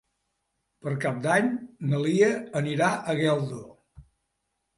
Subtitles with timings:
[0.85, 1.51] Per Cap d'Any
[1.91, 2.31] na Lia
[2.63, 3.61] anirà a Geldo.